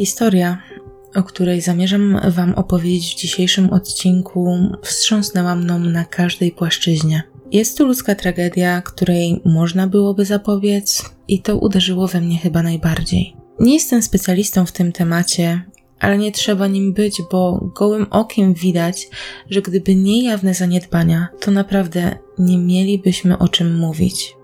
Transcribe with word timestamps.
Historia, 0.00 0.62
o 1.14 1.22
której 1.22 1.60
zamierzam 1.60 2.20
Wam 2.28 2.54
opowiedzieć 2.54 3.14
w 3.14 3.18
dzisiejszym 3.18 3.70
odcinku, 3.70 4.58
wstrząsnęła 4.82 5.56
mną 5.56 5.78
na 5.78 6.04
każdej 6.04 6.52
płaszczyźnie. 6.52 7.22
Jest 7.52 7.78
to 7.78 7.84
ludzka 7.84 8.14
tragedia, 8.14 8.82
której 8.82 9.40
można 9.44 9.86
byłoby 9.86 10.24
zapobiec, 10.24 11.04
i 11.28 11.42
to 11.42 11.56
uderzyło 11.56 12.06
we 12.06 12.20
mnie 12.20 12.38
chyba 12.38 12.62
najbardziej. 12.62 13.36
Nie 13.58 13.74
jestem 13.74 14.02
specjalistą 14.02 14.66
w 14.66 14.72
tym 14.72 14.92
temacie, 14.92 15.62
ale 15.98 16.18
nie 16.18 16.32
trzeba 16.32 16.66
nim 16.66 16.92
być, 16.92 17.22
bo 17.32 17.70
gołym 17.76 18.06
okiem 18.10 18.54
widać, 18.54 19.08
że 19.50 19.62
gdyby 19.62 19.94
nie 19.94 20.24
jawne 20.24 20.54
zaniedbania, 20.54 21.28
to 21.40 21.50
naprawdę 21.50 22.16
nie 22.38 22.58
mielibyśmy 22.58 23.38
o 23.38 23.48
czym 23.48 23.78
mówić. 23.78 24.39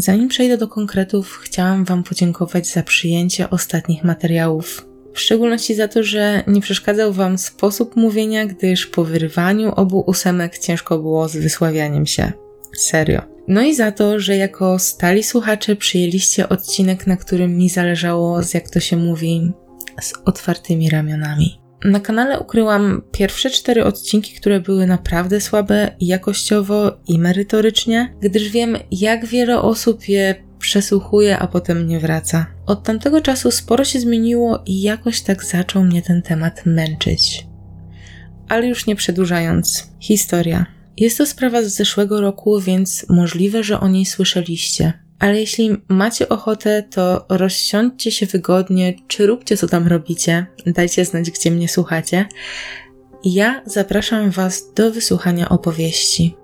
Zanim 0.00 0.28
przejdę 0.28 0.58
do 0.58 0.68
konkretów, 0.68 1.40
chciałam 1.42 1.84
Wam 1.84 2.02
podziękować 2.02 2.66
za 2.66 2.82
przyjęcie 2.82 3.50
ostatnich 3.50 4.04
materiałów. 4.04 4.86
W 5.14 5.20
szczególności 5.20 5.74
za 5.74 5.88
to, 5.88 6.02
że 6.02 6.42
nie 6.46 6.60
przeszkadzał 6.60 7.12
Wam 7.12 7.38
sposób 7.38 7.96
mówienia, 7.96 8.46
gdyż 8.46 8.86
po 8.86 9.04
wyrwaniu 9.04 9.72
obu 9.74 10.04
ósemek 10.06 10.58
ciężko 10.58 10.98
było 10.98 11.28
z 11.28 11.36
wysławianiem 11.36 12.06
się. 12.06 12.32
Serio. 12.76 13.22
No 13.48 13.62
i 13.62 13.74
za 13.74 13.92
to, 13.92 14.20
że 14.20 14.36
jako 14.36 14.78
stali 14.78 15.22
słuchacze 15.22 15.76
przyjęliście 15.76 16.48
odcinek, 16.48 17.06
na 17.06 17.16
którym 17.16 17.56
mi 17.56 17.68
zależało, 17.68 18.42
z 18.42 18.54
jak 18.54 18.70
to 18.70 18.80
się 18.80 18.96
mówi, 18.96 19.52
z 20.00 20.12
otwartymi 20.24 20.90
ramionami. 20.90 21.60
Na 21.84 22.00
kanale 22.00 22.40
ukryłam 22.40 23.02
pierwsze 23.12 23.50
cztery 23.50 23.84
odcinki, 23.84 24.34
które 24.34 24.60
były 24.60 24.86
naprawdę 24.86 25.40
słabe 25.40 25.96
jakościowo 26.00 26.98
i 27.08 27.18
merytorycznie, 27.18 28.14
gdyż 28.20 28.48
wiem, 28.48 28.76
jak 28.90 29.26
wiele 29.26 29.60
osób 29.62 30.08
je 30.08 30.34
przesłuchuje, 30.58 31.38
a 31.38 31.46
potem 31.46 31.86
nie 31.86 32.00
wraca. 32.00 32.46
Od 32.66 32.82
tamtego 32.82 33.20
czasu 33.20 33.50
sporo 33.50 33.84
się 33.84 34.00
zmieniło 34.00 34.62
i 34.66 34.82
jakoś 34.82 35.20
tak 35.20 35.44
zaczął 35.44 35.84
mnie 35.84 36.02
ten 36.02 36.22
temat 36.22 36.66
męczyć. 36.66 37.46
Ale 38.48 38.66
już 38.66 38.86
nie 38.86 38.96
przedłużając, 38.96 39.88
historia. 40.00 40.66
Jest 40.96 41.18
to 41.18 41.26
sprawa 41.26 41.62
z 41.62 41.66
zeszłego 41.66 42.20
roku, 42.20 42.60
więc 42.60 43.06
możliwe, 43.08 43.62
że 43.62 43.80
o 43.80 43.88
niej 43.88 44.06
słyszeliście. 44.06 44.92
Ale 45.18 45.40
jeśli 45.40 45.76
macie 45.88 46.28
ochotę, 46.28 46.82
to 46.82 47.26
rozsiądźcie 47.28 48.12
się 48.12 48.26
wygodnie, 48.26 48.94
czy 49.08 49.26
róbcie 49.26 49.56
co 49.56 49.68
tam 49.68 49.86
robicie, 49.86 50.46
dajcie 50.66 51.04
znać, 51.04 51.30
gdzie 51.30 51.50
mnie 51.50 51.68
słuchacie. 51.68 52.26
Ja 53.24 53.62
zapraszam 53.66 54.30
Was 54.30 54.72
do 54.74 54.92
wysłuchania 54.92 55.48
opowieści. 55.48 56.36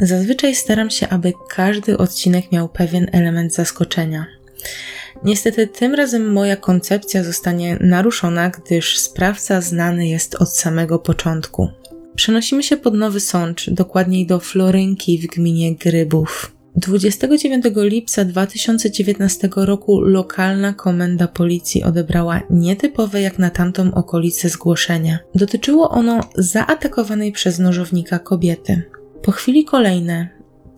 Zazwyczaj 0.00 0.54
staram 0.54 0.90
się, 0.90 1.08
aby 1.08 1.32
każdy 1.48 1.98
odcinek 1.98 2.52
miał 2.52 2.68
pewien 2.68 3.06
element 3.12 3.54
zaskoczenia. 3.54 4.26
Niestety 5.24 5.66
tym 5.66 5.94
razem 5.94 6.32
moja 6.32 6.56
koncepcja 6.56 7.24
zostanie 7.24 7.78
naruszona, 7.80 8.50
gdyż 8.50 8.98
sprawca 8.98 9.60
znany 9.60 10.08
jest 10.08 10.34
od 10.34 10.56
samego 10.56 10.98
początku. 10.98 11.68
Przenosimy 12.14 12.62
się 12.62 12.76
pod 12.76 12.94
Nowy 12.94 13.20
Sącz, 13.20 13.70
dokładniej 13.70 14.26
do 14.26 14.40
Florynki 14.40 15.18
w 15.18 15.26
gminie 15.26 15.76
Grybów. 15.76 16.56
29 16.76 17.64
lipca 17.76 18.24
2019 18.24 19.48
roku 19.56 20.00
lokalna 20.00 20.72
komenda 20.72 21.28
policji 21.28 21.82
odebrała 21.82 22.40
nietypowe 22.50 23.22
jak 23.22 23.38
na 23.38 23.50
tamtą 23.50 23.94
okolicę 23.94 24.48
zgłoszenie. 24.48 25.18
Dotyczyło 25.34 25.90
ono 25.90 26.20
zaatakowanej 26.34 27.32
przez 27.32 27.58
nożownika 27.58 28.18
kobiety. 28.18 28.82
Po 29.22 29.32
chwili 29.32 29.64
kolejne, 29.64 30.28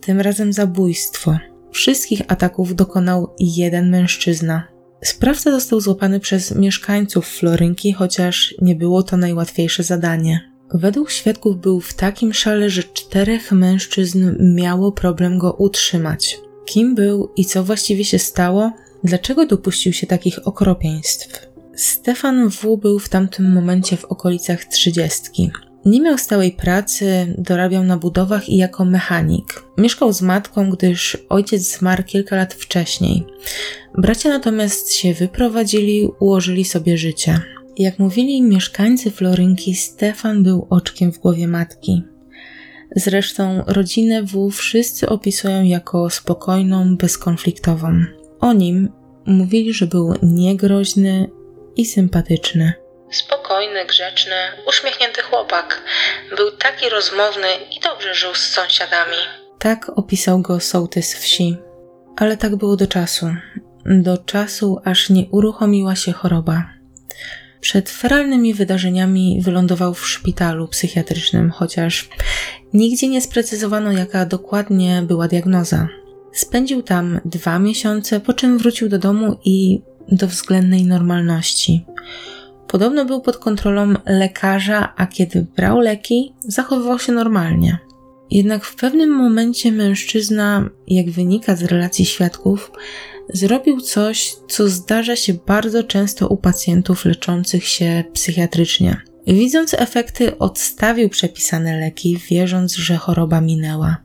tym 0.01 0.21
razem 0.21 0.53
zabójstwo. 0.53 1.37
Wszystkich 1.75 2.21
ataków 2.27 2.75
dokonał 2.75 3.35
jeden 3.39 3.89
mężczyzna. 3.89 4.67
Sprawca 5.03 5.51
został 5.51 5.81
złapany 5.81 6.19
przez 6.19 6.55
mieszkańców 6.55 7.27
Florynki, 7.27 7.93
chociaż 7.93 8.55
nie 8.61 8.75
było 8.75 9.03
to 9.03 9.17
najłatwiejsze 9.17 9.83
zadanie. 9.83 10.51
Według 10.73 11.11
świadków 11.11 11.61
był 11.61 11.81
w 11.81 11.93
takim 11.93 12.33
szale, 12.33 12.69
że 12.69 12.83
czterech 12.83 13.51
mężczyzn 13.51 14.35
miało 14.55 14.91
problem 14.91 15.37
go 15.37 15.53
utrzymać. 15.53 16.39
Kim 16.65 16.95
był 16.95 17.31
i 17.35 17.45
co 17.45 17.63
właściwie 17.63 18.05
się 18.05 18.19
stało? 18.19 18.71
Dlaczego 19.03 19.45
dopuścił 19.45 19.93
się 19.93 20.07
takich 20.07 20.47
okropieństw? 20.47 21.47
Stefan 21.75 22.49
W. 22.49 22.77
był 22.77 22.99
w 22.99 23.09
tamtym 23.09 23.53
momencie 23.53 23.97
w 23.97 24.05
okolicach 24.05 24.65
trzydziestki. 24.65 25.51
Nie 25.85 26.01
miał 26.01 26.17
stałej 26.17 26.51
pracy, 26.51 27.35
dorabiał 27.37 27.83
na 27.83 27.97
budowach 27.97 28.49
i 28.49 28.57
jako 28.57 28.85
mechanik. 28.85 29.63
Mieszkał 29.77 30.13
z 30.13 30.21
matką, 30.21 30.69
gdyż 30.69 31.17
ojciec 31.29 31.77
zmarł 31.77 32.03
kilka 32.03 32.35
lat 32.35 32.53
wcześniej. 32.53 33.25
Bracia 33.97 34.29
natomiast 34.29 34.93
się 34.93 35.13
wyprowadzili, 35.13 36.09
ułożyli 36.19 36.65
sobie 36.65 36.97
życie. 36.97 37.39
Jak 37.77 37.99
mówili 37.99 38.41
mieszkańcy 38.41 39.11
Florynki, 39.11 39.75
Stefan 39.75 40.43
był 40.43 40.67
oczkiem 40.69 41.11
w 41.11 41.19
głowie 41.19 41.47
matki. 41.47 42.03
Zresztą 42.95 43.63
rodzinę 43.67 44.23
W 44.23 44.51
wszyscy 44.51 45.09
opisują 45.09 45.63
jako 45.63 46.09
spokojną, 46.09 46.97
bezkonfliktową. 46.97 48.05
O 48.39 48.53
nim 48.53 48.89
mówili, 49.25 49.73
że 49.73 49.87
był 49.87 50.13
niegroźny 50.23 51.29
i 51.75 51.85
sympatyczny. 51.85 52.84
Spokojny, 53.15 53.85
grzeczny, 53.85 54.35
uśmiechnięty 54.67 55.21
chłopak. 55.21 55.81
Był 56.37 56.51
taki 56.51 56.89
rozmowny 56.89 57.47
i 57.77 57.79
dobrze 57.79 58.15
żył 58.15 58.35
z 58.35 58.47
sąsiadami. 58.47 59.17
Tak 59.59 59.91
opisał 59.95 60.39
go 60.39 60.59
sołtys 60.59 61.15
wsi. 61.15 61.57
Ale 62.17 62.37
tak 62.37 62.55
było 62.55 62.75
do 62.75 62.87
czasu. 62.87 63.35
Do 63.85 64.17
czasu, 64.17 64.81
aż 64.85 65.09
nie 65.09 65.25
uruchomiła 65.31 65.95
się 65.95 66.11
choroba. 66.11 66.69
Przed 67.61 67.89
feralnymi 67.89 68.53
wydarzeniami 68.53 69.41
wylądował 69.43 69.93
w 69.93 70.07
szpitalu 70.07 70.67
psychiatrycznym, 70.67 71.51
chociaż 71.51 72.09
nigdzie 72.73 73.07
nie 73.07 73.21
sprecyzowano, 73.21 73.91
jaka 73.91 74.25
dokładnie 74.25 75.01
była 75.01 75.27
diagnoza. 75.27 75.87
Spędził 76.33 76.83
tam 76.83 77.19
dwa 77.25 77.59
miesiące, 77.59 78.19
po 78.19 78.33
czym 78.33 78.57
wrócił 78.57 78.89
do 78.89 78.99
domu 78.99 79.39
i 79.45 79.81
do 80.11 80.27
względnej 80.27 80.83
normalności. 80.83 81.85
Podobno 82.67 83.05
był 83.05 83.21
pod 83.21 83.37
kontrolą 83.37 83.93
lekarza, 84.05 84.93
a 84.97 85.07
kiedy 85.07 85.45
brał 85.55 85.79
leki, 85.79 86.33
zachowywał 86.39 86.99
się 86.99 87.11
normalnie. 87.11 87.77
Jednak 88.31 88.65
w 88.65 88.75
pewnym 88.75 89.09
momencie 89.09 89.71
mężczyzna, 89.71 90.69
jak 90.87 91.09
wynika 91.09 91.55
z 91.55 91.63
relacji 91.63 92.05
świadków, 92.05 92.71
zrobił 93.29 93.81
coś, 93.81 94.35
co 94.47 94.67
zdarza 94.67 95.15
się 95.15 95.33
bardzo 95.33 95.83
często 95.83 96.27
u 96.27 96.37
pacjentów 96.37 97.05
leczących 97.05 97.67
się 97.67 98.03
psychiatrycznie. 98.13 99.01
Widząc 99.27 99.73
efekty, 99.73 100.37
odstawił 100.37 101.09
przepisane 101.09 101.79
leki, 101.79 102.17
wierząc, 102.29 102.75
że 102.75 102.97
choroba 102.97 103.41
minęła 103.41 104.04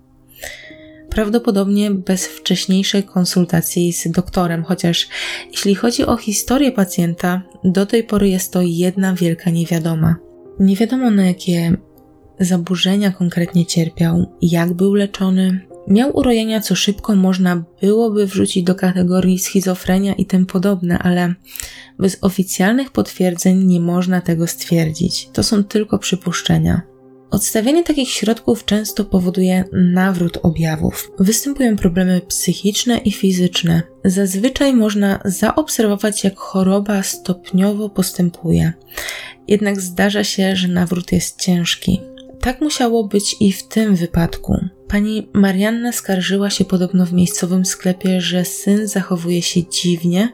prawdopodobnie 1.10 1.91
bez 1.91 2.26
wcześniejszej 2.26 3.03
konsultacji 3.03 3.93
z 3.93 4.10
doktorem, 4.10 4.65
chociaż 4.65 5.09
jeśli 5.50 5.75
chodzi 5.75 6.06
o 6.06 6.16
historię 6.16 6.72
pacjenta, 6.72 7.43
do 7.65 7.87
tej 7.87 8.04
pory 8.04 8.28
jest 8.28 8.53
to 8.53 8.60
jedna 8.62 9.15
wielka 9.15 9.50
niewiadoma. 9.50 10.16
Nie 10.60 10.76
wiadomo 10.76 11.10
na 11.10 11.26
jakie 11.26 11.76
zaburzenia 12.41 13.10
konkretnie 13.10 13.66
cierpiał, 13.66 14.27
jak 14.42 14.72
był 14.72 14.95
leczony. 14.95 15.60
Miał 15.89 16.16
urojenia, 16.16 16.60
co 16.60 16.74
szybko 16.74 17.16
można 17.16 17.65
byłoby 17.80 18.27
wrzucić 18.27 18.65
do 18.65 18.74
kategorii 18.74 19.39
schizofrenia 19.39 20.15
i 20.15 20.27
tym 20.27 20.47
podobne, 20.47 20.98
ale 20.98 21.34
bez 21.98 22.18
oficjalnych 22.21 22.91
potwierdzeń 22.91 23.65
nie 23.65 23.80
można 23.80 24.21
tego 24.21 24.47
stwierdzić. 24.47 25.28
To 25.33 25.42
są 25.42 25.65
tylko 25.65 25.98
przypuszczenia. 25.98 26.90
Odstawianie 27.30 27.84
takich 27.84 28.10
środków 28.10 28.65
często 28.65 29.04
powoduje 29.04 29.65
nawrót 29.72 30.38
objawów. 30.42 31.12
Występują 31.18 31.77
problemy 31.77 32.21
psychiczne 32.28 32.98
i 32.98 33.12
fizyczne. 33.12 33.82
Zazwyczaj 34.04 34.74
można 34.74 35.21
zaobserwować, 35.24 36.24
jak 36.24 36.38
choroba 36.38 37.03
stopniowo 37.03 37.88
postępuje. 37.88 38.72
Jednak 39.48 39.80
zdarza 39.80 40.24
się, 40.24 40.56
że 40.56 40.68
nawrót 40.68 41.12
jest 41.12 41.41
ciężki. 41.41 42.00
Tak 42.41 42.60
musiało 42.60 43.04
być 43.04 43.36
i 43.41 43.53
w 43.53 43.68
tym 43.68 43.97
wypadku. 43.97 44.65
Pani 44.88 45.28
Marianna 45.32 45.92
skarżyła 45.92 46.50
się 46.50 46.65
podobno 46.65 47.06
w 47.06 47.12
miejscowym 47.12 47.65
sklepie, 47.65 48.21
że 48.21 48.44
syn 48.44 48.88
zachowuje 48.88 49.42
się 49.42 49.60
dziwnie, 49.68 50.32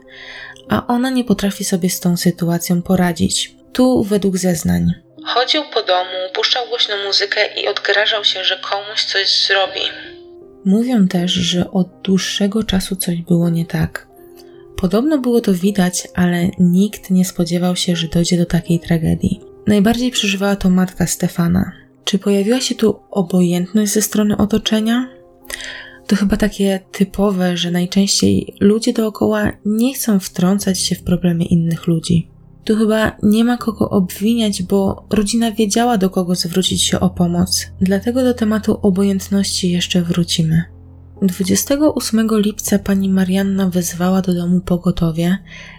a 0.69 0.87
ona 0.87 1.10
nie 1.10 1.25
potrafi 1.25 1.64
sobie 1.64 1.90
z 1.90 2.00
tą 2.00 2.16
sytuacją 2.16 2.82
poradzić. 2.82 3.56
Tu 3.72 4.04
według 4.04 4.38
zeznań. 4.38 5.06
Chodził 5.26 5.62
po 5.75 5.82
domu, 5.82 6.11
puszczał 6.34 6.69
głośną 6.69 6.94
muzykę 7.06 7.40
i 7.61 7.69
odgrażał 7.69 8.25
się, 8.25 8.44
że 8.44 8.56
komuś 8.56 9.05
coś 9.05 9.46
zrobi. 9.46 9.81
Mówią 10.64 11.08
też, 11.08 11.32
że 11.32 11.70
od 11.70 11.88
dłuższego 12.02 12.64
czasu 12.64 12.96
coś 12.96 13.17
było 13.17 13.49
nie 13.49 13.67
tak. 13.67 14.06
Podobno 14.76 15.19
było 15.19 15.40
to 15.40 15.55
widać, 15.55 16.08
ale 16.14 16.49
nikt 16.58 17.11
nie 17.11 17.25
spodziewał 17.25 17.76
się, 17.76 17.96
że 17.96 18.08
dojdzie 18.08 18.37
do 18.37 18.46
takiej 18.46 18.81
tragedii. 18.81 19.40
Najbardziej 19.67 20.11
przeżywała 20.11 20.56
to 20.56 20.70
matka 20.70 21.06
Stefana. 21.06 21.72
Czy 22.05 22.19
pojawiła 22.19 22.61
się 22.61 22.75
tu 22.75 23.00
obojętność 23.11 23.93
ze 23.93 24.02
strony 24.02 24.37
otoczenia? 24.37 25.08
To 26.06 26.17
chyba 26.17 26.37
takie 26.37 26.81
typowe, 26.93 27.56
że 27.56 27.70
najczęściej 27.70 28.55
ludzie 28.61 28.93
dookoła 28.93 29.52
nie 29.64 29.94
chcą 29.94 30.20
wtrącać 30.20 30.81
się 30.81 30.94
w 30.94 31.02
problemy 31.02 31.44
innych 31.44 31.87
ludzi. 31.87 32.36
Tu 32.67 32.77
chyba 32.77 33.17
nie 33.23 33.45
ma 33.45 33.57
kogo 33.57 33.91
obwiniać, 33.91 34.63
bo 34.63 35.07
rodzina 35.11 35.53
wiedziała, 35.53 35.99
do 35.99 36.11
kogo 36.11 36.35
zwrócić 36.35 36.83
się 36.83 37.01
o 37.01 37.11
pomoc. 37.11 37.67
Dlatego 37.81 38.25
do 38.25 38.35
tematu 38.35 38.79
obojętności 38.83 39.71
jeszcze 39.71 40.03
wrócimy. 40.03 40.65
28 41.23 42.29
lipca 42.33 42.79
pani 42.79 43.09
Marianna 43.09 43.71
wezwała 43.71 44.23
do 44.23 44.35
domu 44.35 44.61
pogotowie, 44.61 45.39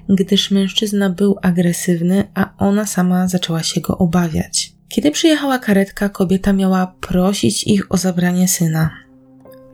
gdyż 0.09 0.51
mężczyzna 0.51 1.09
był 1.09 1.35
agresywny, 1.41 2.23
a 2.33 2.53
ona 2.57 2.85
sama 2.85 3.27
zaczęła 3.27 3.63
się 3.63 3.81
go 3.81 3.97
obawiać. 3.97 4.73
Kiedy 4.89 5.11
przyjechała 5.11 5.59
karetka, 5.59 6.09
kobieta 6.09 6.53
miała 6.53 6.95
prosić 7.01 7.63
ich 7.63 7.91
o 7.91 7.97
zabranie 7.97 8.47
syna. 8.47 8.89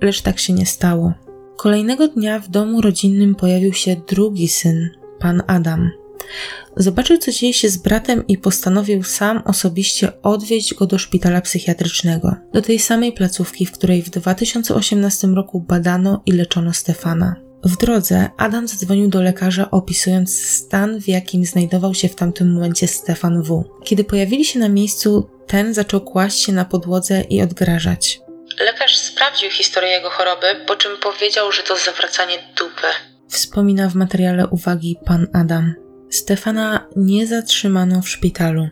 Lecz 0.01 0.21
tak 0.21 0.39
się 0.39 0.53
nie 0.53 0.65
stało. 0.65 1.13
Kolejnego 1.57 2.07
dnia 2.07 2.39
w 2.39 2.49
domu 2.49 2.81
rodzinnym 2.81 3.35
pojawił 3.35 3.73
się 3.73 3.95
drugi 4.07 4.47
syn, 4.47 4.89
pan 5.19 5.43
Adam. 5.47 6.02
Zobaczył, 6.77 7.17
co 7.17 7.31
dzieje 7.31 7.53
się 7.53 7.69
z 7.69 7.77
bratem 7.77 8.27
i 8.27 8.37
postanowił 8.37 9.03
sam 9.03 9.41
osobiście 9.45 10.21
odwieźć 10.21 10.73
go 10.73 10.85
do 10.85 10.97
szpitala 10.97 11.41
psychiatrycznego, 11.41 12.35
do 12.53 12.61
tej 12.61 12.79
samej 12.79 13.13
placówki, 13.13 13.65
w 13.65 13.71
której 13.71 14.03
w 14.03 14.09
2018 14.09 15.27
roku 15.27 15.59
badano 15.59 16.21
i 16.25 16.31
leczono 16.31 16.73
Stefana. 16.73 17.35
W 17.63 17.77
drodze 17.77 18.29
Adam 18.37 18.67
zadzwonił 18.67 19.09
do 19.09 19.21
lekarza 19.21 19.71
opisując 19.71 20.45
stan, 20.45 21.01
w 21.01 21.07
jakim 21.07 21.45
znajdował 21.45 21.93
się 21.93 22.09
w 22.09 22.15
tamtym 22.15 22.53
momencie 22.53 22.87
Stefan 22.87 23.43
W. 23.43 23.63
Kiedy 23.83 24.03
pojawili 24.03 24.45
się 24.45 24.59
na 24.59 24.69
miejscu, 24.69 25.29
ten 25.47 25.73
zaczął 25.73 26.01
kłaść 26.01 26.45
się 26.45 26.51
na 26.51 26.65
podłodze 26.65 27.21
i 27.21 27.41
odgrażać. 27.41 28.19
Lekarz 28.59 28.97
sprawdził 28.97 29.49
historię 29.49 29.89
jego 29.89 30.09
choroby, 30.09 30.47
po 30.67 30.75
czym 30.75 30.91
powiedział, 30.97 31.51
że 31.51 31.63
to 31.63 31.77
zawracanie 31.77 32.35
dupy. 32.57 32.87
Wspomina 33.29 33.89
w 33.89 33.95
materiale 33.95 34.47
uwagi 34.47 34.97
pan 35.05 35.27
Adam. 35.33 35.82
Stefana 36.13 36.87
nie 36.95 37.27
zatrzymano 37.27 38.01
w 38.01 38.09
szpitalu. 38.09 38.67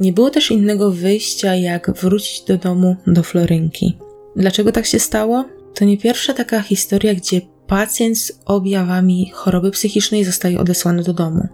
Nie 0.00 0.12
było 0.12 0.30
też 0.30 0.50
innego 0.50 0.90
wyjścia, 0.90 1.54
jak 1.54 1.90
wrócić 1.90 2.40
do 2.40 2.56
domu 2.56 2.96
do 3.06 3.22
Florynki. 3.22 3.98
Dlaczego 4.36 4.72
tak 4.72 4.86
się 4.86 4.98
stało? 4.98 5.44
To 5.74 5.84
nie 5.84 5.98
pierwsza 5.98 6.34
taka 6.34 6.60
historia, 6.60 7.14
gdzie 7.14 7.40
pacjent 7.66 8.18
z 8.18 8.32
objawami 8.44 9.30
choroby 9.34 9.70
psychicznej 9.70 10.24
zostaje 10.24 10.58
odesłany 10.58 11.02
do 11.02 11.12
domu. 11.12 11.48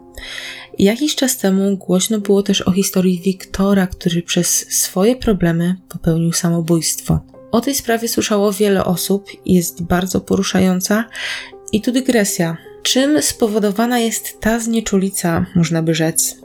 Jakiś 0.79 1.15
czas 1.15 1.37
temu 1.37 1.77
głośno 1.77 2.19
było 2.19 2.43
też 2.43 2.61
o 2.61 2.73
historii 2.73 3.21
Wiktora, 3.21 3.87
który 3.87 4.23
przez 4.23 4.49
swoje 4.83 5.17
problemy 5.17 5.77
popełnił 5.89 6.33
samobójstwo. 6.33 7.21
O 7.53 7.61
tej 7.61 7.75
sprawie 7.75 8.09
słyszało 8.09 8.53
wiele 8.53 8.85
osób, 8.85 9.27
jest 9.47 9.83
bardzo 9.83 10.21
poruszająca 10.21 11.05
i 11.73 11.81
tu 11.81 11.93
dygresja. 11.93 12.57
Czym 12.83 13.23
spowodowana 13.23 13.99
jest 13.99 14.41
ta 14.41 14.59
znieczulica, 14.59 15.47
można 15.55 15.83
by 15.83 15.95
rzec? 15.95 16.37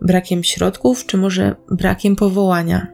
Brakiem 0.00 0.44
środków, 0.44 1.06
czy 1.06 1.16
może 1.16 1.56
brakiem 1.70 2.16
powołania? 2.16 2.86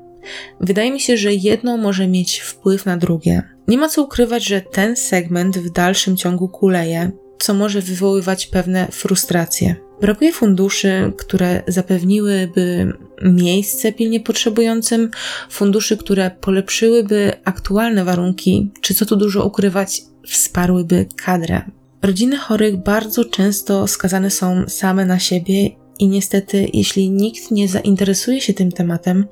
Wydaje 0.60 0.92
mi 0.92 1.00
się, 1.00 1.16
że 1.16 1.34
jedno 1.34 1.76
może 1.76 2.08
mieć 2.08 2.40
wpływ 2.40 2.86
na 2.86 2.96
drugie. 2.96 3.42
Nie 3.68 3.78
ma 3.78 3.88
co 3.88 4.02
ukrywać, 4.02 4.44
że 4.44 4.60
ten 4.60 4.96
segment 4.96 5.58
w 5.58 5.70
dalszym 5.70 6.16
ciągu 6.16 6.48
kuleje, 6.48 7.10
co 7.38 7.54
może 7.54 7.80
wywoływać 7.80 8.46
pewne 8.46 8.88
frustracje. 8.92 9.76
Brakuje 10.00 10.32
funduszy, 10.32 11.12
które 11.18 11.62
zapewniłyby 11.68 12.92
miejsce 13.22 13.92
pilnie 13.92 14.20
potrzebującym, 14.20 15.10
funduszy, 15.50 15.96
które 15.96 16.30
polepszyłyby 16.40 17.32
aktualne 17.44 18.04
warunki, 18.04 18.70
czy 18.80 18.94
co 18.94 19.06
tu 19.06 19.16
dużo 19.16 19.46
ukrywać, 19.46 20.02
wsparłyby 20.26 21.06
kadrę. 21.24 21.62
Rodziny 22.02 22.36
chorych 22.36 22.76
bardzo 22.76 23.24
często 23.24 23.86
skazane 23.86 24.30
są 24.30 24.64
same 24.68 25.04
na 25.04 25.18
siebie 25.18 25.70
i 25.98 26.08
niestety, 26.08 26.68
jeśli 26.72 27.10
nikt 27.10 27.50
nie 27.50 27.68
zainteresuje 27.68 28.40
się 28.40 28.54
tym 28.54 28.72
tematem, 28.72 29.26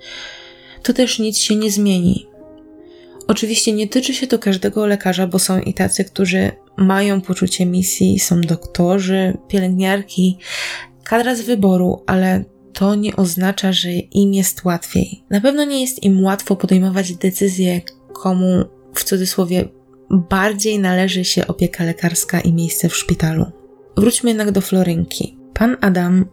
to 0.83 0.93
też 0.93 1.19
nic 1.19 1.39
się 1.39 1.57
nie 1.57 1.71
zmieni. 1.71 2.27
Oczywiście 3.27 3.73
nie 3.73 3.89
tyczy 3.89 4.15
się 4.15 4.27
to 4.27 4.39
każdego 4.39 4.87
lekarza, 4.87 5.27
bo 5.27 5.39
są 5.39 5.61
i 5.61 5.75
tacy, 5.75 6.05
którzy 6.05 6.53
mają 6.77 7.21
poczucie 7.21 7.67
misji, 7.67 8.19
są 8.19 8.41
doktorzy, 8.41 9.37
pielęgniarki, 9.49 10.39
kadra 11.05 11.35
z 11.35 11.41
wyboru, 11.41 12.03
ale 12.07 12.45
to 12.73 12.95
nie 12.95 13.17
oznacza, 13.17 13.73
że 13.73 13.93
im 13.93 14.35
jest 14.35 14.65
łatwiej. 14.65 15.23
Na 15.31 15.41
pewno 15.41 15.65
nie 15.65 15.81
jest 15.81 16.03
im 16.03 16.25
łatwo 16.25 16.57
podejmować 16.57 17.15
decyzje, 17.15 17.81
komu 18.13 18.65
w 18.95 19.05
cudzysłowie 19.05 19.69
bardziej 20.11 20.79
należy 20.79 21.25
się 21.25 21.47
opieka 21.47 21.85
lekarska 21.85 22.41
i 22.41 22.53
miejsce 22.53 22.89
w 22.89 22.97
szpitalu. 22.97 23.47
Wróćmy 23.97 24.31
jednak 24.31 24.51
do 24.51 24.61
Florynki. 24.61 25.39
Pan 25.55 25.77
Adam 25.81 26.27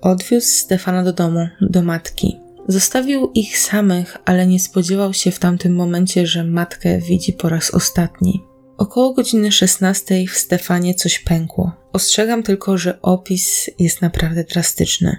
odwiózł 0.00 0.46
Stefana 0.46 1.04
do 1.04 1.12
domu, 1.12 1.48
do 1.60 1.82
matki. 1.82 2.40
Zostawił 2.68 3.30
ich 3.34 3.58
samych, 3.58 4.16
ale 4.24 4.46
nie 4.46 4.60
spodziewał 4.60 5.14
się 5.14 5.30
w 5.30 5.38
tamtym 5.38 5.74
momencie, 5.74 6.26
że 6.26 6.44
matkę 6.44 6.98
widzi 6.98 7.32
po 7.32 7.48
raz 7.48 7.70
ostatni. 7.70 8.44
Około 8.78 9.14
godziny 9.14 9.52
16 9.52 10.24
w 10.28 10.38
Stefanie 10.38 10.94
coś 10.94 11.18
pękło. 11.18 11.72
Ostrzegam 11.92 12.42
tylko, 12.42 12.78
że 12.78 13.02
opis 13.02 13.70
jest 13.78 14.02
naprawdę 14.02 14.44
drastyczny. 14.44 15.16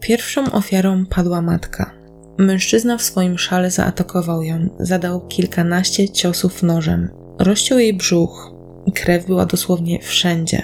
Pierwszą 0.00 0.52
ofiarą 0.52 1.06
padła 1.06 1.42
matka. 1.42 2.03
Mężczyzna 2.38 2.98
w 2.98 3.02
swoim 3.02 3.38
szale 3.38 3.70
zaatakował 3.70 4.42
ją, 4.42 4.68
zadał 4.80 5.26
kilkanaście 5.28 6.08
ciosów 6.08 6.62
nożem. 6.62 7.10
Rozciął 7.38 7.78
jej 7.78 7.94
brzuch, 7.94 8.52
krew 8.94 9.26
była 9.26 9.46
dosłownie 9.46 10.00
wszędzie. 10.02 10.62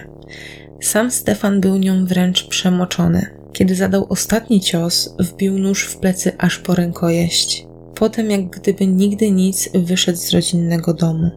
Sam 0.81 1.11
Stefan 1.11 1.61
był 1.61 1.77
nią 1.77 2.07
wręcz 2.07 2.49
przemoczony. 2.49 3.27
Kiedy 3.53 3.75
zadał 3.75 4.07
ostatni 4.09 4.61
cios, 4.61 5.15
wbił 5.19 5.59
nóż 5.59 5.85
w 5.85 5.97
plecy 5.97 6.33
aż 6.39 6.59
po 6.59 6.75
rękojeść. 6.75 7.67
Potem, 7.95 8.31
jak 8.31 8.51
gdyby 8.51 8.87
nigdy 8.87 9.31
nic, 9.31 9.71
wyszedł 9.75 10.19
z 10.19 10.33
rodzinnego 10.33 10.95
domu. 10.95 11.31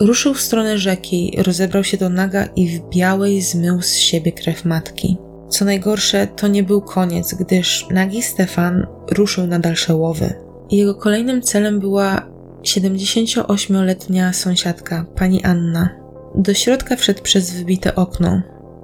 Ruszył 0.00 0.34
w 0.34 0.40
stronę 0.40 0.78
rzeki, 0.78 1.34
rozebrał 1.38 1.84
się 1.84 1.96
do 1.96 2.08
naga 2.08 2.48
i 2.56 2.68
w 2.68 2.88
białej 2.88 3.42
zmył 3.42 3.82
z 3.82 3.94
siebie 3.94 4.32
krew 4.32 4.64
matki. 4.64 5.16
Co 5.54 5.64
najgorsze, 5.64 6.26
to 6.26 6.48
nie 6.48 6.62
był 6.62 6.80
koniec, 6.80 7.34
gdyż 7.34 7.86
nagi 7.90 8.22
Stefan 8.22 8.86
ruszył 9.10 9.46
na 9.46 9.58
dalsze 9.58 9.96
łowy. 9.96 10.34
Jego 10.70 10.94
kolejnym 10.94 11.42
celem 11.42 11.80
była 11.80 12.26
78-letnia 12.62 14.32
sąsiadka, 14.32 15.06
pani 15.16 15.44
Anna. 15.44 15.88
Do 16.34 16.54
środka 16.54 16.96
wszedł 16.96 17.22
przez 17.22 17.50
wybite 17.50 17.94
okno. 17.94 18.42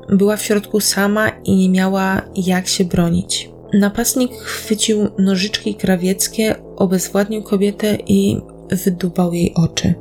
Była 0.08 0.36
w 0.36 0.42
środku 0.42 0.80
sama 0.80 1.28
i 1.44 1.56
nie 1.56 1.68
miała 1.68 2.22
jak 2.36 2.68
się 2.68 2.84
bronić. 2.84 3.50
Napastnik 3.72 4.32
chwycił 4.32 5.08
nożyczki 5.18 5.74
krawieckie, 5.74 6.54
obezwładnił 6.76 7.42
kobietę 7.42 7.98
i 8.06 8.40
wydubał 8.84 9.32
jej 9.32 9.54
oczy. 9.54 9.94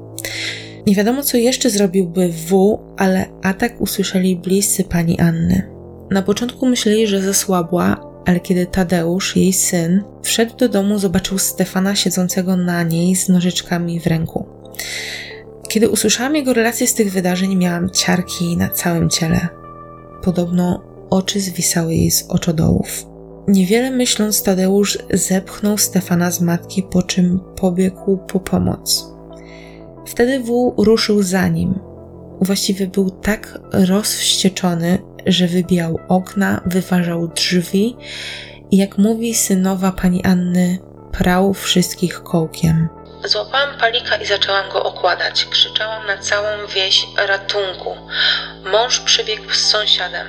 Nie 0.88 0.96
wiadomo, 0.96 1.24
co 1.24 1.38
jeszcze 1.38 1.70
zrobiłby 1.70 2.30
W, 2.30 2.80
ale 2.98 3.26
atak 3.44 3.82
usłyszeli 3.82 4.36
bliscy 4.36 4.84
pani 4.84 5.20
Anny. 5.20 5.79
Na 6.12 6.22
początku 6.22 6.66
myśleli, 6.66 7.08
że 7.08 7.22
zasłabła, 7.22 8.10
ale 8.26 8.40
kiedy 8.40 8.66
Tadeusz, 8.66 9.36
jej 9.36 9.54
syn, 9.54 10.04
wszedł 10.22 10.58
do 10.58 10.70
domu, 10.70 11.00
zobaczył 11.00 11.38
Stefana 11.38 11.96
siedzącego 11.96 12.58
na 12.58 12.84
niej 12.84 13.16
z 13.16 13.30
nożyczkami 13.30 14.00
w 14.00 14.08
ręku. 14.08 14.46
Kiedy 15.70 15.90
usłyszałam 15.90 16.36
jego 16.36 16.54
relacje 16.54 16.88
z 16.88 16.94
tych 16.94 17.12
wydarzeń, 17.12 17.56
miałam 17.56 17.90
ciarki 17.90 18.58
na 18.58 18.70
całym 18.70 19.10
ciele. 19.10 19.48
Podobno 20.24 20.84
oczy 21.10 21.40
zwisały 21.40 21.96
jej 21.96 22.12
z 22.12 22.26
oczodołów. 22.30 23.06
Niewiele 23.48 23.92
myśląc, 23.92 24.44
Tadeusz 24.44 24.98
zepchnął 25.14 25.78
Stefana 25.78 26.32
z 26.32 26.42
matki, 26.42 26.84
po 26.84 27.04
czym 27.04 27.40
pobiegł 27.56 28.18
po 28.18 28.40
pomoc. 28.40 29.14
Wtedy 30.06 30.40
W 30.40 30.74
ruszył 30.78 31.24
za 31.24 31.48
nim. 31.48 31.80
Właściwie 32.42 32.88
był 32.88 33.10
tak 33.10 33.60
rozwścieczony, 33.72 35.00
że 35.26 35.48
wybijał 35.48 36.00
okna, 36.08 36.62
wyważał 36.66 37.28
drzwi 37.28 37.96
i 38.72 38.78
jak 38.78 38.98
mówi 38.98 39.36
synowa 39.36 39.92
pani 39.92 40.24
Anny, 40.24 40.78
prał 41.12 41.54
wszystkich 41.54 42.24
kołkiem. 42.24 42.90
Złapałam 43.26 43.78
palika 43.80 44.16
i 44.16 44.26
zaczęłam 44.26 44.70
go 44.70 44.84
okładać. 44.84 45.46
Krzyczałam 45.46 46.08
na 46.08 46.18
całą 46.18 46.68
wieś 46.76 47.08
ratunku. 47.28 47.96
Mąż 48.72 49.00
przybiegł 49.00 49.54
z 49.54 49.58
sąsiadem. 49.58 50.28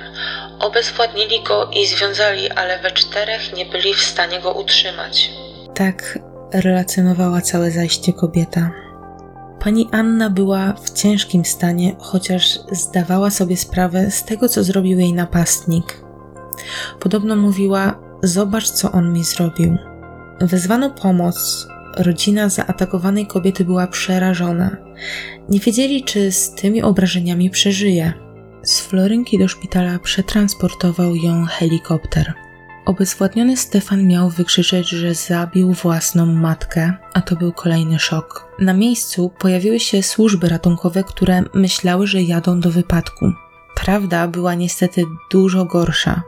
Obezwładnili 0.59 1.43
go 1.43 1.69
i 1.73 1.85
związali, 1.85 2.49
ale 2.49 2.79
we 2.79 2.91
czterech 2.91 3.53
nie 3.53 3.65
byli 3.65 3.93
w 3.93 4.01
stanie 4.01 4.39
go 4.39 4.53
utrzymać. 4.53 5.29
Tak 5.75 6.19
relacjonowała 6.53 7.41
całe 7.41 7.71
zajście 7.71 8.13
kobieta. 8.13 8.71
Pani 9.63 9.87
Anna 9.91 10.29
była 10.29 10.73
w 10.73 10.93
ciężkim 10.93 11.45
stanie, 11.45 11.95
chociaż 11.99 12.59
zdawała 12.71 13.29
sobie 13.29 13.57
sprawę 13.57 14.11
z 14.11 14.23
tego, 14.23 14.49
co 14.49 14.63
zrobił 14.63 14.99
jej 14.99 15.13
napastnik. 15.13 16.03
Podobno 16.99 17.35
mówiła: 17.35 17.99
Zobacz, 18.23 18.69
co 18.69 18.91
on 18.91 19.13
mi 19.13 19.23
zrobił. 19.23 19.77
Wezwano 20.39 20.89
pomoc. 20.89 21.67
Rodzina 21.97 22.49
zaatakowanej 22.49 23.27
kobiety 23.27 23.65
była 23.65 23.87
przerażona. 23.87 24.77
Nie 25.49 25.59
wiedzieli, 25.59 26.03
czy 26.03 26.31
z 26.31 26.55
tymi 26.55 26.81
obrażeniami 26.81 27.49
przeżyje. 27.49 28.13
Z 28.63 28.79
Florynki 28.79 29.39
do 29.39 29.47
szpitala 29.47 29.99
przetransportował 29.99 31.15
ją 31.15 31.45
helikopter. 31.45 32.33
Obezwładniony 32.85 33.57
Stefan 33.57 34.07
miał 34.07 34.29
wykrzyczeć, 34.29 34.89
że 34.89 35.13
zabił 35.13 35.73
własną 35.73 36.25
matkę, 36.25 36.93
a 37.13 37.21
to 37.21 37.35
był 37.35 37.53
kolejny 37.53 37.99
szok. 37.99 38.47
Na 38.59 38.73
miejscu 38.73 39.31
pojawiły 39.39 39.79
się 39.79 40.03
służby 40.03 40.49
ratunkowe, 40.49 41.03
które 41.03 41.43
myślały, 41.53 42.07
że 42.07 42.21
jadą 42.21 42.59
do 42.59 42.71
wypadku. 42.71 43.25
Prawda 43.75 44.27
była 44.27 44.55
niestety 44.55 45.03
dużo 45.31 45.65
gorsza. 45.65 46.23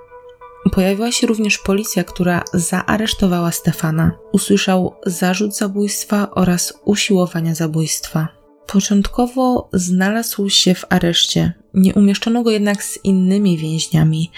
Pojawiła 0.71 1.11
się 1.11 1.27
również 1.27 1.57
policja, 1.57 2.03
która 2.03 2.43
zaaresztowała 2.53 3.51
Stefana. 3.51 4.11
Usłyszał 4.31 4.95
zarzut 5.05 5.55
zabójstwa 5.55 6.31
oraz 6.31 6.73
usiłowania 6.85 7.55
zabójstwa. 7.55 8.27
Początkowo 8.67 9.69
znalazł 9.73 10.49
się 10.49 10.75
w 10.75 10.85
areszcie. 10.89 11.53
Nie 11.73 11.93
umieszczono 11.93 12.43
go 12.43 12.51
jednak 12.51 12.83
z 12.83 12.99
innymi 13.03 13.57
więźniami. 13.57 14.31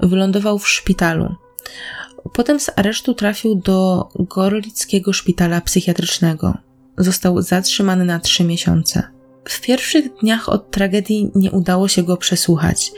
Wylądował 0.00 0.58
w 0.58 0.68
szpitalu. 0.68 1.34
Potem 2.32 2.60
z 2.60 2.70
aresztu 2.76 3.14
trafił 3.14 3.54
do 3.54 4.08
Gorlickiego 4.18 5.12
Szpitala 5.12 5.60
Psychiatrycznego. 5.60 6.54
Został 6.98 7.42
zatrzymany 7.42 8.04
na 8.04 8.20
trzy 8.20 8.44
miesiące. 8.44 9.02
W 9.44 9.60
pierwszych 9.60 10.14
dniach 10.20 10.48
od 10.48 10.70
tragedii 10.70 11.30
nie 11.34 11.50
udało 11.50 11.88
się 11.88 12.02
go 12.02 12.16
przesłuchać. 12.16 12.92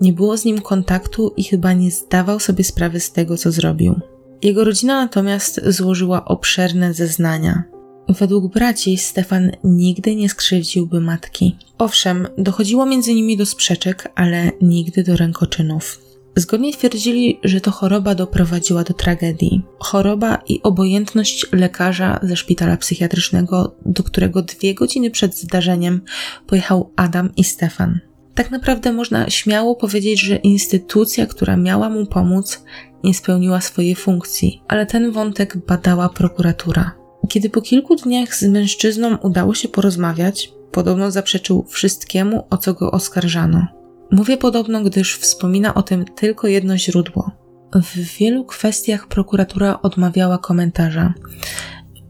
Nie 0.00 0.12
było 0.12 0.36
z 0.36 0.44
nim 0.44 0.60
kontaktu 0.60 1.34
i 1.36 1.44
chyba 1.44 1.72
nie 1.72 1.90
zdawał 1.90 2.40
sobie 2.40 2.64
sprawy 2.64 3.00
z 3.00 3.12
tego, 3.12 3.36
co 3.36 3.52
zrobił. 3.52 4.00
Jego 4.42 4.64
rodzina 4.64 5.02
natomiast 5.02 5.60
złożyła 5.66 6.24
obszerne 6.24 6.94
zeznania. 6.94 7.62
Według 8.08 8.52
braci 8.52 8.98
Stefan 8.98 9.50
nigdy 9.64 10.16
nie 10.16 10.28
skrzywdziłby 10.28 11.00
matki. 11.00 11.56
Owszem, 11.78 12.28
dochodziło 12.38 12.86
między 12.86 13.14
nimi 13.14 13.36
do 13.36 13.46
sprzeczek, 13.46 14.12
ale 14.14 14.50
nigdy 14.62 15.04
do 15.04 15.16
rękoczynów. 15.16 16.07
Zgodnie 16.36 16.72
twierdzili, 16.72 17.40
że 17.44 17.60
to 17.60 17.70
choroba 17.70 18.14
doprowadziła 18.14 18.84
do 18.84 18.94
tragedii. 18.94 19.62
Choroba 19.78 20.38
i 20.48 20.62
obojętność 20.62 21.46
lekarza 21.52 22.20
ze 22.22 22.36
szpitala 22.36 22.76
psychiatrycznego, 22.76 23.76
do 23.86 24.02
którego 24.02 24.42
dwie 24.42 24.74
godziny 24.74 25.10
przed 25.10 25.36
zdarzeniem 25.36 26.00
pojechał 26.46 26.92
Adam 26.96 27.30
i 27.36 27.44
Stefan. 27.44 28.00
Tak 28.34 28.50
naprawdę 28.50 28.92
można 28.92 29.30
śmiało 29.30 29.76
powiedzieć, 29.76 30.20
że 30.20 30.36
instytucja, 30.36 31.26
która 31.26 31.56
miała 31.56 31.90
mu 31.90 32.06
pomóc, 32.06 32.64
nie 33.04 33.14
spełniła 33.14 33.60
swojej 33.60 33.94
funkcji, 33.94 34.62
ale 34.68 34.86
ten 34.86 35.12
wątek 35.12 35.56
badała 35.66 36.08
prokuratura. 36.08 36.92
Kiedy 37.28 37.50
po 37.50 37.62
kilku 37.62 37.96
dniach 37.96 38.34
z 38.34 38.42
mężczyzną 38.42 39.16
udało 39.16 39.54
się 39.54 39.68
porozmawiać, 39.68 40.52
podobno 40.72 41.10
zaprzeczył 41.10 41.64
wszystkiemu, 41.68 42.46
o 42.50 42.56
co 42.56 42.74
go 42.74 42.90
oskarżano. 42.90 43.77
Mówię 44.10 44.36
podobno, 44.36 44.82
gdyż 44.82 45.16
wspomina 45.16 45.74
o 45.74 45.82
tym 45.82 46.04
tylko 46.04 46.46
jedno 46.46 46.78
źródło. 46.78 47.30
W 47.74 47.96
wielu 48.18 48.44
kwestiach 48.44 49.08
prokuratura 49.08 49.78
odmawiała 49.82 50.38
komentarza. 50.38 51.14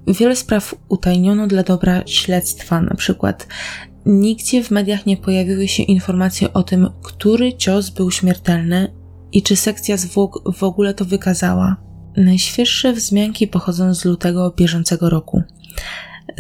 Wiele 0.07 0.37
spraw 0.37 0.75
utajniono 0.89 1.47
dla 1.47 1.63
dobra 1.63 2.03
śledztwa, 2.07 2.81
na 2.81 2.95
przykład 2.95 3.47
nigdzie 4.07 4.65
w 4.65 4.71
mediach 4.71 5.07
nie 5.07 5.17
pojawiły 5.17 5.69
się 5.69 5.83
informacje 5.83 6.53
o 6.53 6.63
tym, 6.63 6.89
który 7.03 7.57
cios 7.57 7.91
był 7.91 8.11
śmiertelny 8.11 8.95
i 9.33 9.43
czy 9.43 9.57
sekcja 9.57 9.97
zwłok 9.97 10.55
w 10.57 10.63
ogóle 10.63 10.95
to 10.95 11.05
wykazała. 11.05 11.77
Najświeższe 12.17 12.93
wzmianki 12.93 13.49
pochodzą 13.49 13.95
z 13.95 14.05
lutego 14.05 14.55
bieżącego 14.57 15.11
roku. 15.11 15.43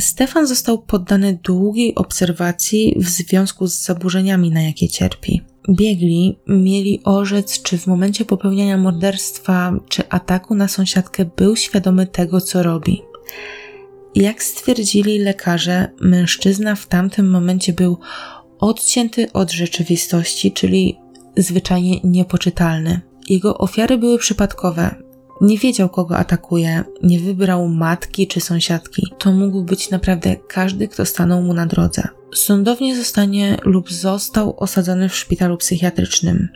Stefan 0.00 0.46
został 0.46 0.82
poddany 0.82 1.38
długiej 1.42 1.94
obserwacji 1.94 2.96
w 2.98 3.08
związku 3.08 3.66
z 3.66 3.82
zaburzeniami, 3.84 4.50
na 4.50 4.62
jakie 4.62 4.88
cierpi. 4.88 5.42
Biegli 5.70 6.38
mieli 6.46 7.00
orzec, 7.04 7.62
czy 7.62 7.78
w 7.78 7.86
momencie 7.86 8.24
popełniania 8.24 8.78
morderstwa 8.78 9.72
czy 9.88 10.08
ataku 10.08 10.54
na 10.54 10.68
sąsiadkę 10.68 11.24
był 11.36 11.56
świadomy 11.56 12.06
tego, 12.06 12.40
co 12.40 12.62
robi. 12.62 13.02
Jak 14.14 14.42
stwierdzili 14.42 15.18
lekarze, 15.18 15.90
mężczyzna 16.00 16.74
w 16.74 16.86
tamtym 16.86 17.30
momencie 17.30 17.72
był 17.72 17.98
odcięty 18.58 19.32
od 19.32 19.52
rzeczywistości, 19.52 20.52
czyli 20.52 20.98
zwyczajnie 21.36 22.00
niepoczytalny. 22.04 23.00
Jego 23.28 23.58
ofiary 23.58 23.98
były 23.98 24.18
przypadkowe, 24.18 24.94
nie 25.40 25.58
wiedział, 25.58 25.88
kogo 25.88 26.16
atakuje, 26.16 26.84
nie 27.02 27.20
wybrał 27.20 27.68
matki 27.68 28.26
czy 28.26 28.40
sąsiadki. 28.40 29.12
To 29.18 29.32
mógł 29.32 29.62
być 29.62 29.90
naprawdę 29.90 30.36
każdy, 30.36 30.88
kto 30.88 31.06
stanął 31.06 31.42
mu 31.42 31.54
na 31.54 31.66
drodze. 31.66 32.02
Sądownie 32.34 32.96
zostanie 32.96 33.56
lub 33.64 33.92
został 33.92 34.56
osadzony 34.56 35.08
w 35.08 35.16
szpitalu 35.16 35.56
psychiatrycznym 35.56 36.48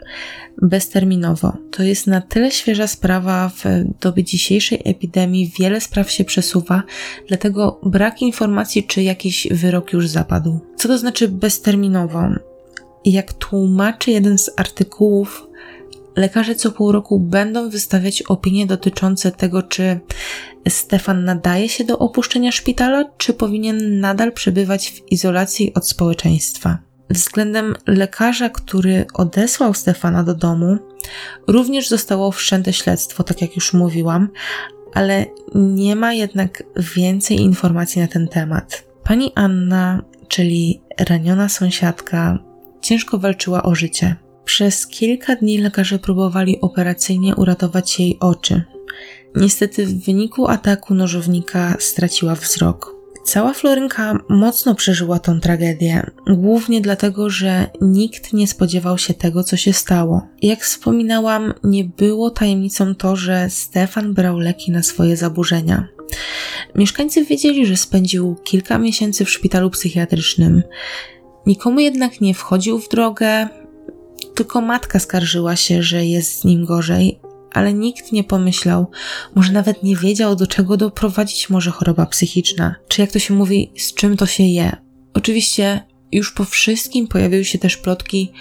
bezterminowo. 0.62 1.56
To 1.70 1.82
jest 1.82 2.06
na 2.06 2.20
tyle 2.20 2.50
świeża 2.50 2.86
sprawa 2.86 3.48
w 3.48 3.64
dobie 4.00 4.24
dzisiejszej 4.24 4.82
epidemii, 4.84 5.52
wiele 5.58 5.80
spraw 5.80 6.10
się 6.10 6.24
przesuwa, 6.24 6.82
dlatego 7.28 7.80
brak 7.82 8.22
informacji, 8.22 8.84
czy 8.84 9.02
jakiś 9.02 9.48
wyrok 9.50 9.92
już 9.92 10.08
zapadł. 10.08 10.60
Co 10.76 10.88
to 10.88 10.98
znaczy 10.98 11.28
bezterminowo? 11.28 12.22
Jak 13.04 13.32
tłumaczy 13.32 14.10
jeden 14.10 14.38
z 14.38 14.50
artykułów 14.56 15.46
lekarze 16.16 16.54
co 16.54 16.72
pół 16.72 16.92
roku 16.92 17.20
będą 17.20 17.70
wystawiać 17.70 18.22
opinie 18.22 18.66
dotyczące 18.66 19.30
tego, 19.30 19.62
czy 19.62 20.00
Stefan 20.68 21.24
nadaje 21.24 21.68
się 21.68 21.84
do 21.84 21.98
opuszczenia 21.98 22.52
szpitala, 22.52 23.04
czy 23.16 23.34
powinien 23.34 24.00
nadal 24.00 24.32
przebywać 24.32 24.90
w 24.90 25.12
izolacji 25.12 25.74
od 25.74 25.88
społeczeństwa. 25.88 26.78
Względem 27.10 27.74
lekarza, 27.86 28.48
który 28.48 29.06
odesłał 29.14 29.74
Stefana 29.74 30.22
do 30.22 30.34
domu, 30.34 30.78
również 31.48 31.88
zostało 31.88 32.32
wszczęte 32.32 32.72
śledztwo, 32.72 33.24
tak 33.24 33.40
jak 33.40 33.56
już 33.56 33.72
mówiłam, 33.72 34.28
ale 34.94 35.26
nie 35.54 35.96
ma 35.96 36.12
jednak 36.12 36.62
więcej 36.96 37.40
informacji 37.40 38.02
na 38.02 38.08
ten 38.08 38.28
temat. 38.28 38.84
Pani 39.04 39.32
Anna, 39.34 40.02
czyli 40.28 40.82
raniona 40.98 41.48
sąsiadka, 41.48 42.38
ciężko 42.80 43.18
walczyła 43.18 43.62
o 43.62 43.74
życie. 43.74 44.16
Przez 44.44 44.86
kilka 44.86 45.36
dni 45.36 45.58
lekarze 45.58 45.98
próbowali 45.98 46.60
operacyjnie 46.60 47.36
uratować 47.36 48.00
jej 48.00 48.18
oczy. 48.20 48.62
Niestety 49.36 49.86
w 49.86 50.04
wyniku 50.04 50.48
ataku 50.48 50.94
nożownika 50.94 51.76
straciła 51.78 52.34
wzrok. 52.34 53.02
Cała 53.24 53.54
Florynka 53.54 54.18
mocno 54.28 54.74
przeżyła 54.74 55.18
tą 55.18 55.40
tragedię, 55.40 56.10
głównie 56.26 56.80
dlatego, 56.80 57.30
że 57.30 57.70
nikt 57.80 58.32
nie 58.32 58.46
spodziewał 58.46 58.98
się 58.98 59.14
tego, 59.14 59.44
co 59.44 59.56
się 59.56 59.72
stało. 59.72 60.26
Jak 60.42 60.60
wspominałam, 60.60 61.54
nie 61.64 61.84
było 61.84 62.30
tajemnicą 62.30 62.94
to, 62.94 63.16
że 63.16 63.50
Stefan 63.50 64.14
brał 64.14 64.38
leki 64.38 64.70
na 64.70 64.82
swoje 64.82 65.16
zaburzenia. 65.16 65.88
Mieszkańcy 66.74 67.24
wiedzieli, 67.24 67.66
że 67.66 67.76
spędził 67.76 68.36
kilka 68.44 68.78
miesięcy 68.78 69.24
w 69.24 69.30
szpitalu 69.30 69.70
psychiatrycznym. 69.70 70.62
Nikomu 71.46 71.80
jednak 71.80 72.20
nie 72.20 72.34
wchodził 72.34 72.78
w 72.78 72.88
drogę, 72.88 73.48
tylko 74.34 74.60
matka 74.60 74.98
skarżyła 74.98 75.56
się, 75.56 75.82
że 75.82 76.04
jest 76.06 76.40
z 76.40 76.44
nim 76.44 76.64
gorzej, 76.64 77.20
ale 77.52 77.72
nikt 77.72 78.12
nie 78.12 78.24
pomyślał, 78.24 78.90
może 79.34 79.52
nawet 79.52 79.82
nie 79.82 79.96
wiedział, 79.96 80.36
do 80.36 80.46
czego 80.46 80.76
doprowadzić 80.76 81.50
może 81.50 81.70
choroba 81.70 82.06
psychiczna, 82.06 82.74
czy 82.88 83.00
jak 83.00 83.12
to 83.12 83.18
się 83.18 83.34
mówi, 83.34 83.72
z 83.78 83.94
czym 83.94 84.16
to 84.16 84.26
się 84.26 84.42
je. 84.42 84.76
Oczywiście 85.14 85.80
już 86.12 86.32
po 86.32 86.44
wszystkim 86.44 87.08
pojawiły 87.08 87.44
się 87.44 87.58
też 87.58 87.76
plotki, 87.76 88.32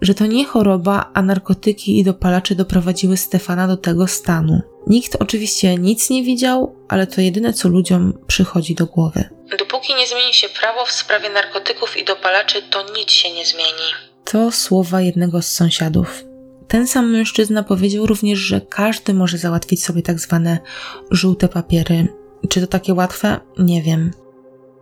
że 0.00 0.14
to 0.14 0.26
nie 0.26 0.44
choroba, 0.44 1.10
a 1.14 1.22
narkotyki 1.22 1.98
i 1.98 2.04
dopalacze 2.04 2.54
doprowadziły 2.54 3.16
Stefana 3.16 3.68
do 3.68 3.76
tego 3.76 4.06
stanu. 4.06 4.60
Nikt 4.86 5.16
oczywiście 5.20 5.74
nic 5.74 6.10
nie 6.10 6.22
widział, 6.22 6.76
ale 6.88 7.06
to 7.06 7.20
jedyne, 7.20 7.52
co 7.52 7.68
ludziom 7.68 8.18
przychodzi 8.26 8.74
do 8.74 8.86
głowy. 8.86 9.24
Dopóki 9.58 9.94
nie 9.94 10.06
zmieni 10.06 10.34
się 10.34 10.48
prawo 10.48 10.86
w 10.86 10.92
sprawie 10.92 11.30
narkotyków 11.30 11.96
i 11.96 12.04
dopalaczy, 12.04 12.62
to 12.62 12.84
nic 12.96 13.10
się 13.10 13.32
nie 13.32 13.46
zmieni. 13.46 14.05
To 14.30 14.52
słowa 14.52 15.00
jednego 15.00 15.42
z 15.42 15.46
sąsiadów. 15.46 16.24
Ten 16.68 16.86
sam 16.86 17.10
mężczyzna 17.10 17.62
powiedział 17.62 18.06
również, 18.06 18.38
że 18.38 18.60
każdy 18.60 19.14
może 19.14 19.38
załatwić 19.38 19.84
sobie 19.84 20.02
tak 20.02 20.20
zwane 20.20 20.58
żółte 21.10 21.48
papiery. 21.48 22.08
Czy 22.48 22.60
to 22.60 22.66
takie 22.66 22.94
łatwe? 22.94 23.40
Nie 23.58 23.82
wiem. 23.82 24.10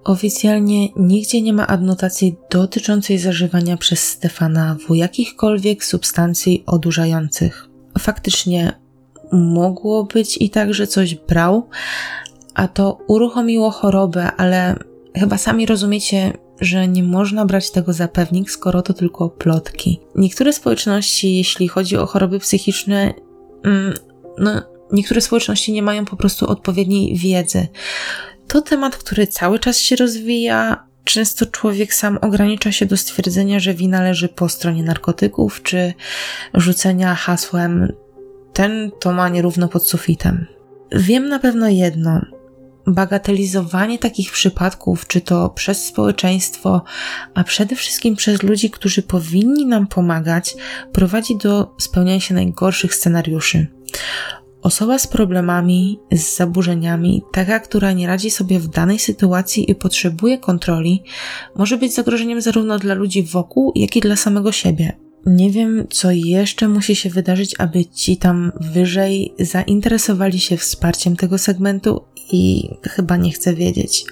Oficjalnie 0.04 0.88
nigdzie 0.96 1.42
nie 1.42 1.52
ma 1.52 1.66
adnotacji 1.66 2.36
dotyczącej 2.50 3.18
zażywania 3.18 3.76
przez 3.76 4.08
Stefana 4.08 4.76
w 4.88 4.94
jakichkolwiek 4.94 5.84
substancji 5.84 6.62
odurzających. 6.66 7.68
Faktycznie 7.98 8.72
mogło 9.32 10.04
być 10.04 10.36
i 10.40 10.50
tak, 10.50 10.74
że 10.74 10.86
coś 10.86 11.14
brał, 11.14 11.68
a 12.54 12.68
to 12.68 12.98
uruchomiło 13.06 13.70
chorobę, 13.70 14.32
ale 14.36 14.76
chyba 15.16 15.38
sami 15.38 15.66
rozumiecie, 15.66 16.32
że 16.64 16.88
nie 16.88 17.02
można 17.02 17.44
brać 17.44 17.70
tego 17.70 17.92
za 17.92 18.08
pewnik, 18.08 18.50
skoro 18.50 18.82
to 18.82 18.92
tylko 18.92 19.30
plotki. 19.30 20.00
Niektóre 20.14 20.52
społeczności, 20.52 21.36
jeśli 21.36 21.68
chodzi 21.68 21.96
o 21.96 22.06
choroby 22.06 22.38
psychiczne, 22.38 23.14
mm, 23.64 23.94
no, 24.38 24.62
niektóre 24.92 25.20
społeczności 25.20 25.72
nie 25.72 25.82
mają 25.82 26.04
po 26.04 26.16
prostu 26.16 26.46
odpowiedniej 26.46 27.16
wiedzy. 27.16 27.68
To 28.48 28.62
temat, 28.62 28.96
który 28.96 29.26
cały 29.26 29.58
czas 29.58 29.78
się 29.78 29.96
rozwija. 29.96 30.86
Często 31.04 31.46
człowiek 31.46 31.94
sam 31.94 32.18
ogranicza 32.22 32.72
się 32.72 32.86
do 32.86 32.96
stwierdzenia, 32.96 33.60
że 33.60 33.74
wina 33.74 34.02
leży 34.02 34.28
po 34.28 34.48
stronie 34.48 34.82
narkotyków, 34.82 35.62
czy 35.62 35.92
rzucenia 36.54 37.14
hasłem 37.14 37.92
ten 38.52 38.90
to 39.00 39.12
ma 39.12 39.28
nierówno 39.28 39.68
pod 39.68 39.88
sufitem. 39.88 40.46
Wiem 40.92 41.28
na 41.28 41.38
pewno 41.38 41.68
jedno. 41.68 42.20
Bagatelizowanie 42.86 43.98
takich 43.98 44.32
przypadków, 44.32 45.06
czy 45.06 45.20
to 45.20 45.50
przez 45.50 45.84
społeczeństwo, 45.84 46.82
a 47.34 47.44
przede 47.44 47.76
wszystkim 47.76 48.16
przez 48.16 48.42
ludzi, 48.42 48.70
którzy 48.70 49.02
powinni 49.02 49.66
nam 49.66 49.86
pomagać, 49.86 50.54
prowadzi 50.92 51.36
do 51.36 51.74
spełniania 51.78 52.20
się 52.20 52.34
najgorszych 52.34 52.94
scenariuszy. 52.94 53.66
Osoba 54.62 54.98
z 54.98 55.06
problemami, 55.06 56.00
z 56.12 56.36
zaburzeniami, 56.36 57.22
taka, 57.32 57.60
która 57.60 57.92
nie 57.92 58.06
radzi 58.06 58.30
sobie 58.30 58.60
w 58.60 58.68
danej 58.68 58.98
sytuacji 58.98 59.70
i 59.70 59.74
potrzebuje 59.74 60.38
kontroli, 60.38 61.02
może 61.56 61.76
być 61.76 61.94
zagrożeniem 61.94 62.40
zarówno 62.40 62.78
dla 62.78 62.94
ludzi 62.94 63.22
wokół, 63.22 63.72
jak 63.74 63.96
i 63.96 64.00
dla 64.00 64.16
samego 64.16 64.52
siebie. 64.52 65.03
Nie 65.26 65.50
wiem, 65.50 65.86
co 65.90 66.10
jeszcze 66.10 66.68
musi 66.68 66.96
się 66.96 67.10
wydarzyć, 67.10 67.54
aby 67.58 67.86
ci 67.86 68.16
tam 68.16 68.52
wyżej 68.60 69.34
zainteresowali 69.40 70.40
się 70.40 70.56
wsparciem 70.56 71.16
tego 71.16 71.38
segmentu 71.38 72.04
i 72.32 72.68
chyba 72.82 73.16
nie 73.16 73.32
chcę 73.32 73.54
wiedzieć. 73.54 74.04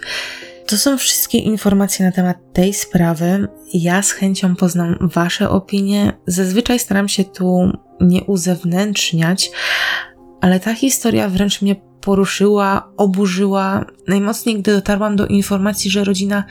To 0.66 0.78
są 0.78 0.98
wszystkie 0.98 1.38
informacje 1.38 2.06
na 2.06 2.12
temat 2.12 2.36
tej 2.52 2.74
sprawy. 2.74 3.48
Ja 3.74 4.02
z 4.02 4.10
chęcią 4.10 4.56
poznam 4.56 4.96
Wasze 5.00 5.50
opinie. 5.50 6.12
Zazwyczaj 6.26 6.78
staram 6.78 7.08
się 7.08 7.24
tu 7.24 7.72
nie 8.00 8.24
uzewnętrzniać, 8.24 9.50
ale 10.40 10.60
ta 10.60 10.74
historia 10.74 11.28
wręcz 11.28 11.62
mnie 11.62 11.76
poruszyła, 12.00 12.92
oburzyła. 12.96 13.84
Najmocniej, 14.08 14.58
gdy 14.58 14.72
dotarłam 14.72 15.16
do 15.16 15.26
informacji, 15.26 15.90
że 15.90 16.04
rodzina 16.04 16.44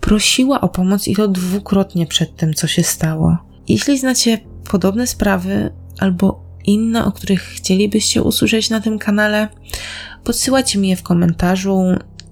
prosiła 0.00 0.60
o 0.60 0.68
pomoc 0.68 1.08
i 1.08 1.16
to 1.16 1.28
dwukrotnie 1.28 2.06
przed 2.06 2.36
tym, 2.36 2.54
co 2.54 2.66
się 2.66 2.82
stało. 2.82 3.53
Jeśli 3.68 3.98
znacie 3.98 4.38
podobne 4.70 5.06
sprawy 5.06 5.72
albo 5.98 6.44
inne, 6.64 7.04
o 7.04 7.12
których 7.12 7.42
chcielibyście 7.42 8.22
usłyszeć 8.22 8.70
na 8.70 8.80
tym 8.80 8.98
kanale, 8.98 9.48
podsyłajcie 10.24 10.78
mi 10.78 10.88
je 10.88 10.96
w 10.96 11.02
komentarzu 11.02 11.82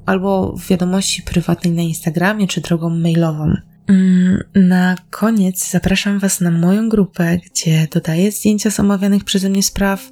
albo 0.06 0.52
w 0.56 0.66
wiadomości 0.66 1.22
prywatnej 1.22 1.72
na 1.72 1.82
Instagramie 1.82 2.46
czy 2.46 2.60
drogą 2.60 2.90
mailową. 2.90 3.54
Mm, 3.88 4.44
na 4.54 4.96
koniec 5.10 5.70
zapraszam 5.70 6.18
Was 6.18 6.40
na 6.40 6.50
moją 6.50 6.88
grupę, 6.88 7.38
gdzie 7.46 7.88
dodaję 7.90 8.32
zdjęcia 8.32 8.70
z 8.70 8.80
omawianych 8.80 9.24
przeze 9.24 9.48
mnie 9.48 9.62
spraw, 9.62 10.10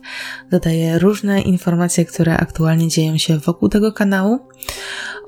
dodaję 0.50 0.98
różne 0.98 1.40
informacje, 1.40 2.04
które 2.04 2.36
aktualnie 2.36 2.88
dzieją 2.88 3.18
się 3.18 3.38
wokół 3.38 3.68
tego 3.68 3.92
kanału 3.92 4.38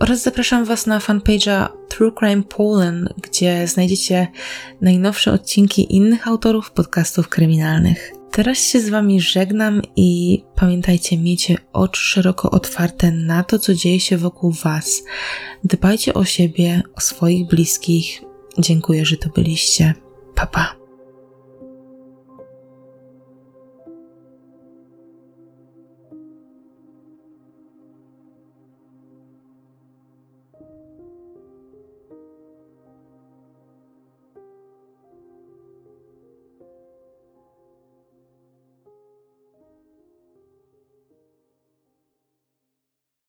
oraz 0.01 0.23
zapraszam 0.23 0.65
Was 0.65 0.87
na 0.87 0.99
fanpage'a 0.99 1.69
True 1.89 2.13
Crime 2.19 2.43
Poland, 2.43 3.09
gdzie 3.23 3.67
znajdziecie 3.67 4.27
najnowsze 4.81 5.33
odcinki 5.33 5.97
innych 5.97 6.29
autorów 6.29 6.71
podcastów 6.71 7.29
kryminalnych. 7.29 8.13
Teraz 8.31 8.59
się 8.59 8.81
z 8.81 8.89
Wami 8.89 9.21
żegnam 9.21 9.83
i 9.97 10.43
pamiętajcie, 10.55 11.19
miejcie 11.19 11.57
oczy 11.73 12.01
szeroko 12.01 12.51
otwarte 12.51 13.11
na 13.11 13.43
to, 13.43 13.59
co 13.59 13.75
dzieje 13.75 14.01
się 14.01 14.19
wokół 14.19 14.53
Was. 14.53 15.03
Dbajcie 15.65 16.15
o 16.15 16.25
siebie, 16.25 16.83
o 16.95 17.01
swoich 17.01 17.47
bliskich. 17.47 18.32
Dziękuję, 18.59 19.05
że 19.05 19.17
to 19.17 19.29
byliście. 19.29 19.95
Pa, 20.35 20.47
pa. 20.47 20.82